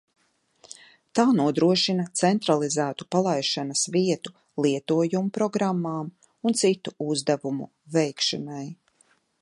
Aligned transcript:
Tā 1.17 1.25
nodrošina 1.39 2.05
centralizētu 2.21 3.07
palaišanas 3.15 3.83
vietu 3.97 4.35
lietojumprogrammām 4.67 6.11
un 6.51 6.59
citu 6.63 6.97
uzdevumu 7.13 7.73
veikšanai. 7.99 8.67